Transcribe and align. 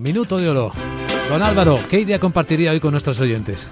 Minuto 0.00 0.38
de 0.38 0.48
oro. 0.48 0.70
Don 1.28 1.42
Álvaro, 1.42 1.80
¿qué 1.90 1.98
idea 1.98 2.20
compartiría 2.20 2.70
hoy 2.70 2.78
con 2.78 2.92
nuestros 2.92 3.18
oyentes? 3.18 3.68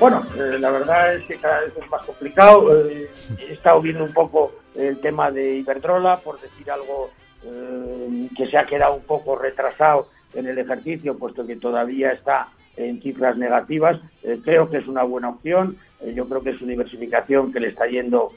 Bueno, 0.00 0.22
eh, 0.34 0.58
la 0.58 0.70
verdad 0.70 1.14
es 1.14 1.26
que 1.26 1.36
cada 1.36 1.60
vez 1.60 1.76
es 1.76 1.90
más 1.90 2.02
complicado. 2.06 2.88
Eh, 2.88 3.10
he 3.38 3.52
estado 3.52 3.82
viendo 3.82 4.04
un 4.04 4.14
poco 4.14 4.54
el 4.74 4.98
tema 4.98 5.30
de 5.30 5.56
Iberdrola, 5.56 6.20
por 6.20 6.40
decir 6.40 6.70
algo 6.70 7.10
eh, 7.44 8.30
que 8.34 8.46
se 8.46 8.56
ha 8.56 8.64
quedado 8.64 8.94
un 8.94 9.02
poco 9.02 9.36
retrasado 9.36 10.08
en 10.32 10.46
el 10.46 10.56
ejercicio, 10.56 11.18
puesto 11.18 11.46
que 11.46 11.56
todavía 11.56 12.12
está 12.12 12.48
en 12.78 13.02
cifras 13.02 13.36
negativas. 13.36 14.00
creo 14.42 14.70
que 14.70 14.78
es 14.78 14.86
una 14.86 15.02
buena 15.02 15.28
opción. 15.28 15.76
Yo 16.14 16.28
creo 16.28 16.42
que 16.42 16.50
es 16.50 16.60
una 16.60 16.72
diversificación 16.72 17.52
que 17.52 17.60
le 17.60 17.68
está 17.68 17.86
yendo 17.86 18.32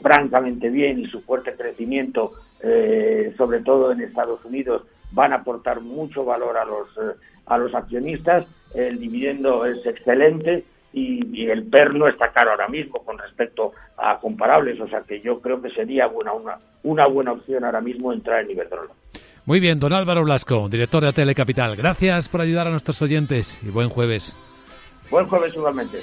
francamente 0.00 0.70
bien 0.70 0.98
y 0.98 1.06
su 1.06 1.20
fuerte 1.20 1.54
crecimiento, 1.54 2.32
sobre 3.36 3.60
todo 3.60 3.92
en 3.92 4.00
Estados 4.00 4.44
Unidos, 4.44 4.82
van 5.12 5.32
a 5.32 5.36
aportar 5.36 5.80
mucho 5.80 6.24
valor 6.24 6.56
a 6.56 6.64
los, 6.64 6.88
eh, 6.98 7.16
a 7.46 7.58
los 7.58 7.74
accionistas, 7.74 8.46
el 8.74 8.98
dividendo 8.98 9.64
es 9.64 9.84
excelente 9.86 10.64
y, 10.92 11.46
el 11.48 11.64
PER 11.64 11.94
no 11.94 12.08
está 12.08 12.32
caro 12.32 12.50
ahora 12.50 12.68
mismo 12.68 13.04
con 13.04 13.18
respecto 13.18 13.72
a 13.96 14.18
comparables, 14.18 14.80
o 14.80 14.88
sea 14.88 15.02
que 15.02 15.20
yo 15.20 15.40
creo 15.40 15.62
que 15.62 15.70
sería 15.70 16.06
buena, 16.06 16.32
una, 16.32 16.58
una 16.82 17.06
buena 17.06 17.32
opción 17.32 17.64
ahora 17.64 17.80
mismo 17.80 18.12
entrar 18.12 18.42
en 18.42 18.50
Iberdrola. 18.50 18.92
Muy 19.46 19.60
bien, 19.60 19.80
don 19.80 19.92
Álvaro 19.92 20.24
Blasco, 20.24 20.68
director 20.68 21.04
de 21.04 21.12
Telecapital. 21.12 21.76
Gracias 21.76 22.28
por 22.28 22.40
ayudar 22.40 22.66
a 22.66 22.70
nuestros 22.70 23.00
oyentes 23.00 23.62
y 23.62 23.70
buen 23.70 23.88
jueves. 23.88 24.36
Buen 25.10 25.26
jueves 25.26 25.54
igualmente. 25.54 26.02